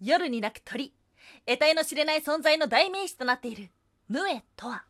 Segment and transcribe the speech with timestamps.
[0.00, 0.92] 夜に鳴く鳥。
[1.46, 3.70] 得体の知れない存在の代名詞となっている
[4.08, 4.84] ヌエとは。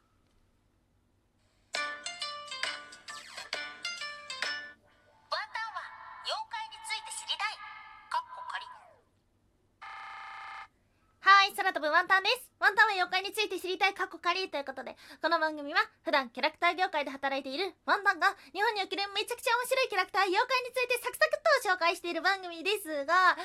[11.57, 12.53] 空飛ぶワンタンです。
[12.61, 14.93] ワンタンは妖怪について知りたい過去仮ということで
[15.25, 23.41] この番組は普段キャラクター業界で働いているワンタンが日本におけるめちゃくちゃ面白いキャラクター妖怪についてサクサクと紹介している番組ですが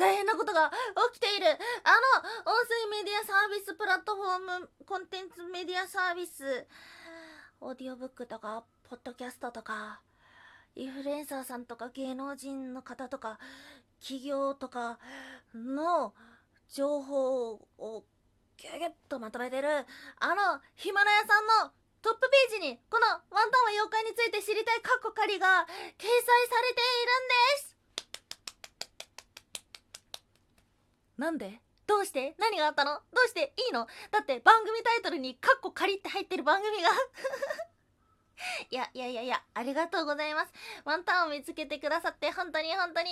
[0.00, 0.72] 大変なことが
[1.12, 1.52] 起きている。
[1.52, 1.92] あ
[2.24, 6.66] の音声メディアサービスプラットフォームコンテンツメディアサービス
[7.60, 10.00] オーディオブックとかポッドキャストとか
[10.74, 13.38] インフルエンサーさんとか芸能人の方とか
[14.00, 14.98] 企業とか
[15.54, 16.14] の
[16.72, 18.04] 情報を
[18.56, 19.68] ギュギュッとまとめてる。
[19.68, 27.76] あのヒマラヤさんのトップページにこの「ワンタンは妖怪について知りたいカッコ仮」が掲載されているんです。
[31.18, 31.60] なんで？
[31.86, 32.34] どうして？
[32.38, 33.02] 何があったの？
[33.12, 33.52] どうして？
[33.56, 33.86] いいの？
[34.10, 36.88] だって番組タイトルに「カッコ仮」って入ってる番組が。
[38.70, 40.52] いやいやいやいやありがとうございます。
[40.84, 43.10] ワンタンを見つけてくださって本当に本当に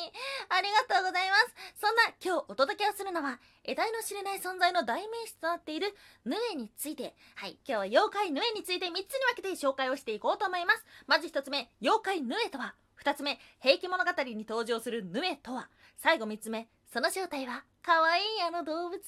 [0.48, 1.54] ありがとうございます。
[1.80, 7.14] そんな今日お届けをするのは得体の知れない存在の代名詞となっているヌエについて。
[7.34, 9.02] はい今日は妖怪ヌエについて3つに
[9.34, 10.84] 分けて紹介をしていこうと思います。
[11.06, 15.68] まず1つ目妖怪ヌエとは2つ目平家物語に登場するヌエとは。
[15.96, 19.00] 最後3つ目その正体は可愛いあの動物？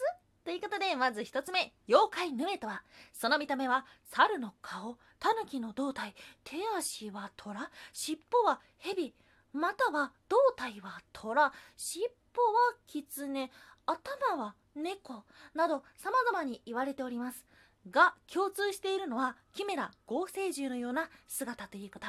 [0.44, 9.14] ということでまず1つ目妖怪ヌエとはその見た目は猿の顔タヌキの胴体手足は虎尻尾は蛇
[9.52, 13.50] または胴体は虎尻尾は狐
[13.86, 17.44] 頭は猫など様々に言われております。
[17.90, 22.06] が共通しているのはキメラ合成獣のような姿ということ。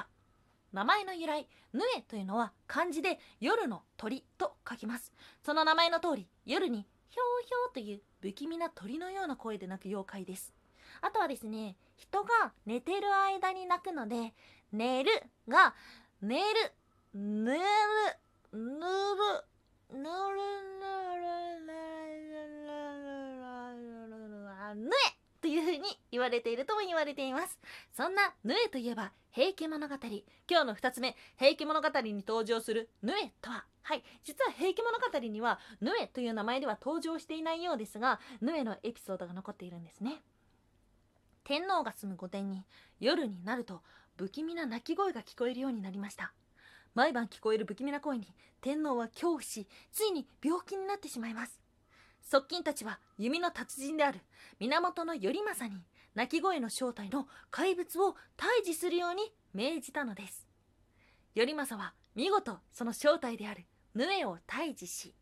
[0.72, 5.12] 名前の由来ヌエというのは漢字で夜の鳥と書きます。
[5.44, 10.52] その名前の通り夜にひょうひょうという不気味な鳥のような声で鳴く妖怪です。
[11.00, 14.34] あとはですね人が寝てる間に鳴くので
[14.72, 15.12] 寝る
[15.48, 15.76] が
[16.24, 16.44] 寝る
[17.14, 17.60] ぬる
[18.52, 18.66] ぬる
[19.92, 21.04] ぬるぬるぬ
[24.72, 27.60] るぬえというふうに言われているとも言われています。
[27.92, 29.96] そんなヌエといえば平家物語。
[30.48, 33.66] 今日の2つ目平家物語に登場するヌエとは。
[33.82, 34.04] はい。
[34.24, 40.22] 実は平家物語にはヌエという名前では登場していないようですがヌエのエピソードが残っているんですね。
[41.44, 42.64] 天皇が住む御殿に
[43.00, 43.82] 夜になると
[44.16, 46.32] 不気味な鳴き声が聞こえるようになりました。
[46.94, 48.28] 毎晩聞こえる不気味な声に
[48.62, 51.60] 天皇は恐怖しついに病気になってしまいます。
[52.24, 54.20] 側近たちは弓の達人である
[54.60, 55.84] 源頼政に
[56.16, 60.48] 鳴き声の正体の怪物を退治するように命じたのです。
[61.36, 63.66] 頼政は見事その正体である
[63.96, 65.16] ヌエを退治し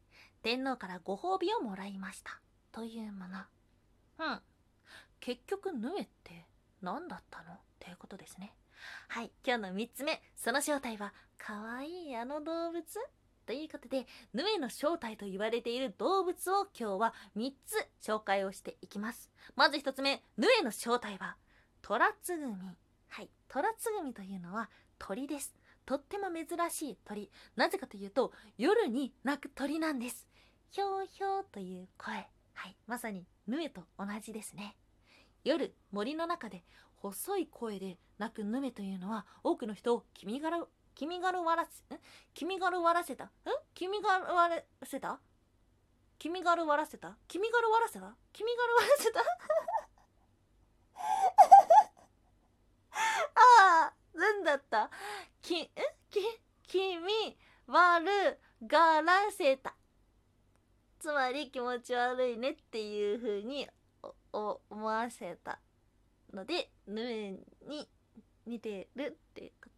[0.43, 2.39] 天皇からご褒美をもらいました。
[2.71, 3.39] というもの。
[4.19, 4.39] うん。
[5.19, 6.45] 結局ヌエって
[6.81, 7.53] 何だったの？
[7.53, 8.53] っていうことですね。
[9.07, 9.31] はい。
[9.45, 10.21] 今日の3つ目。
[10.35, 12.83] その正体は可愛いあの動物。
[13.51, 19.29] ということでヌエの正体と言われている動物を今日は3つ紹介をしていきます。
[19.57, 21.35] まず1つ目ヌエの正体は
[21.81, 22.53] トラツグミ。
[23.09, 25.53] はいトラツグミというのは鳥です。
[25.85, 27.29] とっても珍しい鳥。
[27.57, 30.29] なぜかというと夜に鳴く鳥なんです。
[30.69, 32.25] ひょうひょうという声。
[32.53, 34.77] はいまさにヌエと同じですね。
[35.43, 36.63] 夜森の中で
[36.95, 40.65] 細い声で鳴くヌメというのは多くの人を君がら
[40.95, 41.99] 君がるわらせん？
[42.33, 43.25] 君がるわらせた？
[43.25, 43.29] ん？
[43.73, 45.19] 君がるわらせた？
[46.19, 47.17] 君がるわらせた？
[47.27, 48.15] 君がるわらせた？
[48.33, 49.19] 君がるわらせた？
[52.93, 54.89] ああなんだった？
[55.41, 55.69] きえ
[56.09, 56.19] き
[56.67, 57.37] 君
[57.67, 59.73] わるがらせた。
[60.99, 63.67] つまり気持ち悪いねっていう風に
[64.31, 65.59] 思わせた
[66.31, 67.31] のでヌエ
[67.67, 67.89] に
[68.45, 69.70] 似てるっていうこと。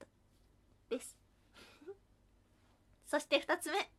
[0.97, 1.17] です。
[3.05, 3.91] そして2つ目。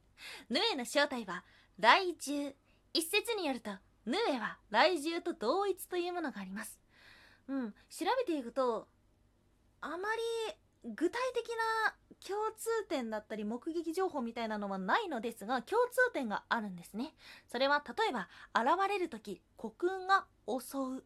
[0.49, 1.45] ヌエの正体は
[1.81, 2.53] 雷獣。
[2.93, 3.71] 一説によると
[4.07, 6.79] ヌエは雷獣と同一というものがあります。
[7.49, 8.87] うん調べていくと
[9.81, 11.49] あまり具体的
[11.85, 11.95] な
[12.27, 17.15] 共通点だったり目撃情報みたいなのはないのですが共通点があるんですね。
[17.51, 21.05] それは例えば現れる時虚空が襲う。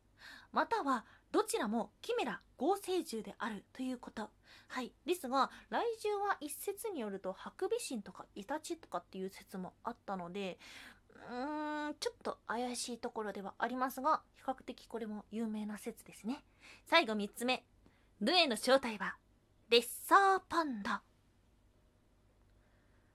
[0.52, 4.30] またはどちらもキメラ合成獣であるということ。
[4.68, 4.92] はい。
[5.06, 10.58] ですが来獣は一説によるとハクビシンとかイタチとかっていう説もあったので
[11.30, 16.44] うーんちょっと怪しいところではありますが比較的これも有名な説ですね。
[16.86, 17.64] 最後3つ目。
[18.20, 19.16] ルエの正体は
[19.68, 21.02] レッサーパンダ。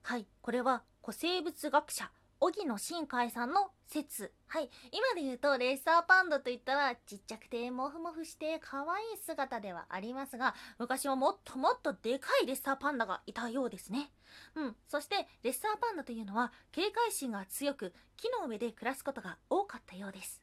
[0.04, 0.27] はい。
[0.42, 2.12] これは古生物学者
[2.44, 4.34] 荻野新海さんの説。
[4.48, 4.69] はい。
[4.92, 14.12] 今で言うとレッサーパンダといったらちっちゃくてモフモフして可愛い姿ではありますが昔はもっともっとでかいレッサーパンダがいたようですね。
[14.56, 14.75] うん。
[14.90, 20.42] そしてレッサーパンダというのは警戒心が強く木の上で暮らすことが多かったようです。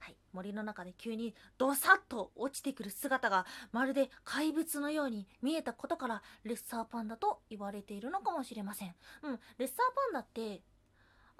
[0.00, 8.94] はい、森の中で急にドサッと落ちてくる姿がまるで怪物のように見えたことからレッサーパンダと言われているのかもしれません。
[9.22, 10.62] うん、レッサーパンダって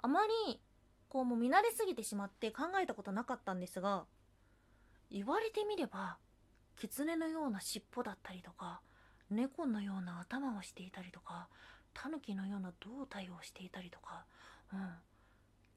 [0.01, 0.59] あまり
[1.09, 4.05] こうもう見慣れすぎてしまって考えたことなかったんですが
[5.09, 6.17] 言われてみれば
[6.75, 8.81] 狐のような尻尾だったりとか
[9.29, 11.47] 猫のような頭をしていたりとか
[11.93, 14.25] 狸のような胴体をしていたりとか、
[14.73, 14.79] うん、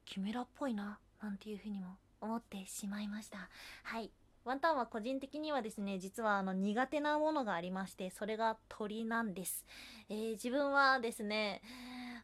[0.04, 3.48] キメラっぽいななんていうふうにも思ってしまいました。
[3.82, 4.10] はい。
[4.44, 9.66] ワンタンは個人的にはですね実はあの苦手なものがありましてそれが鳥なんです、
[10.08, 11.60] えー自分はですね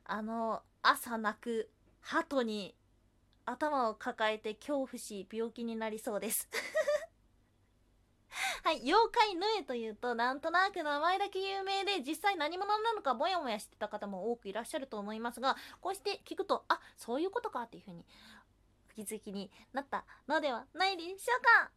[0.04, 1.68] あの朝泣く
[2.06, 2.76] 鳩に
[3.44, 6.48] 頭を抱えて恐怖し病気になりそうです。
[8.62, 18.04] はい妖怪ヌエというとなんとなく名前だけ有名で実際何者なのかモヤモヤしてた方も多くいらっしゃると思いますがこうして聞くとあそういうことかっていうふうに
[18.94, 21.72] 気づきになったのではないでしょうか。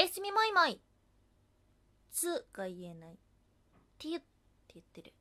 [0.00, 0.80] やすみもいもい。
[2.12, 3.18] つが言えない。
[3.98, 4.26] てゆって
[4.74, 5.12] 言ってる。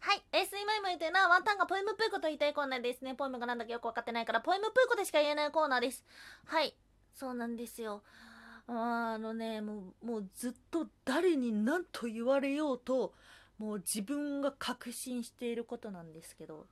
[0.00, 3.14] はいおやすみもいもいというのはワンタンがポエムプーコと言いたいコーナーですね。
[3.14, 6.04] ポエムがなんだかよくわかってないからポエムプーコでしか言えないコーナーです。
[6.44, 6.74] はい
[7.14, 8.02] そうなんですよ。
[8.66, 13.14] ああのねもうもうずっと誰に何と言われようと
[13.58, 16.66] もう自分が確信していることなんですけど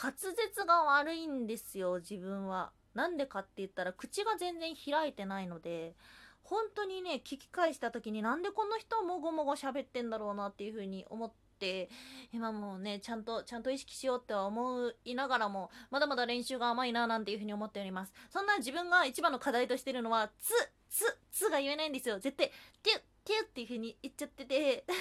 [0.00, 2.72] 滑舌が悪いんですよ自分は。
[2.94, 5.94] なんでかって言ったら口が全然開いてないので
[6.42, 11.90] 本当にね聞き返した時になんでこの人もごもご喋ってんだろうなっていう風に思って
[12.32, 18.12] 今もねちゃんとちゃんと意識しようっては思いながらもまだまだ練習が甘いななんていう風に思っております。
[18.30, 20.52] そんな自分が一番の課題としてるのは「つ」
[20.88, 22.18] 「つ」「つ」が言えないんですよ。
[22.18, 22.50] 絶対
[22.82, 22.92] 「てゅ」
[23.24, 24.84] 「てゅ」っていう風に言っちゃってて。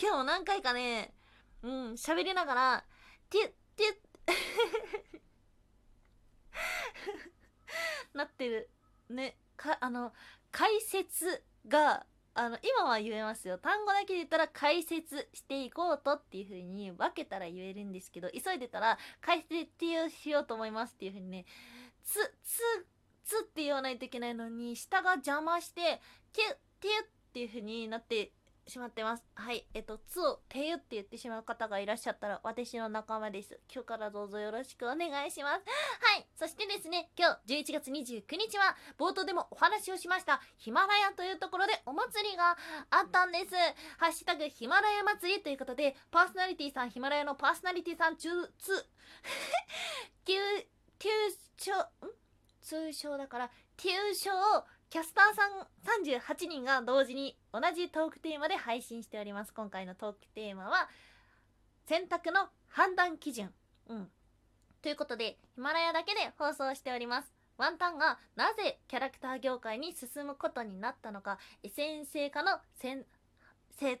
[0.00, 1.14] 今日何回かね
[1.62, 2.84] うん喋りながら
[3.30, 3.42] 「てゅ」
[3.76, 4.00] 「てゅ」
[8.14, 8.70] なってる。
[9.08, 10.12] ねかあの
[10.50, 13.56] 解説があの今は言えますよ。
[13.58, 21.46] 単語だけで言ったら解説していこうとっていう風に分けたら言えるんですけど急いでたら解説しようと思いますっていう風にね
[22.04, 22.60] つつ
[23.24, 26.00] つって言わないといけないのに下が邪魔して
[26.32, 28.32] てゅてゅっていう風になって
[28.68, 29.24] しまってます。
[29.34, 29.66] はい。
[29.74, 33.60] えっと「つ」を「てゆ」って言ってしまう方がいらっしゃったら私の仲間です。
[33.72, 35.62] 今日からどうぞよろしくお願いします。
[35.64, 36.26] はい。
[36.34, 42.56] そしてですね今日11月29日は冒頭でもお話をしましたヒマラヤというところでお祭りが
[42.90, 43.54] あったんです。
[43.98, 48.28] ハッシュタグヒマラヤ祭りということでパーソナリティさんヒマラヤのパーソナリティさん中
[48.58, 48.88] つ。
[50.26, 50.34] 急
[50.98, 51.08] 急
[51.56, 51.86] 称ん？
[52.66, 54.30] 通称だから通称
[54.88, 59.52] キャスターさん38人が同時に同じトークテーマで配信しております。
[59.52, 60.88] 今回のトークテーマは
[61.86, 63.52] 選択の判断基準。
[63.88, 64.08] うん。
[64.82, 67.32] ということでヒマラヤだけで放送しております。
[67.58, 71.38] ワンタンがなぜキャラクター業界に進むことになったのか
[71.74, 73.04] 先生化の選
[73.78, 74.00] せ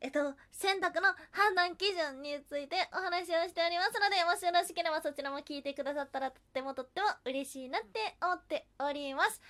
[0.00, 9.40] えっと、選択の判断基準についてお話をしておりますので、もしよろしければそちらも聞いてくださったらとってもとっても嬉しいなって思っております。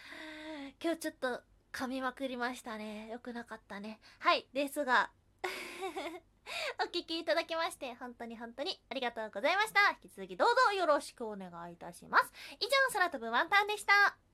[0.81, 1.41] 今日ちょっと
[1.73, 3.09] 噛みまくりましたね。
[3.11, 3.99] 良くなかったね。
[4.21, 5.11] はい、ですが、
[6.81, 9.91] お聴きいただきまして、本当に本当にありがとうございました。
[10.03, 12.33] 引き続きどうぞよろしくお願いいたします。
[12.61, 14.28] 以上、空飛ぶワンタンでした。